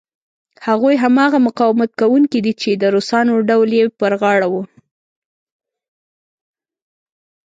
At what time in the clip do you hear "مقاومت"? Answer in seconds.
1.47-1.91